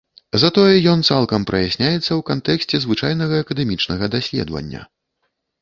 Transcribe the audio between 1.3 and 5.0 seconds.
праясняецца ў кантэксце звычайнага акадэмічнага даследавання.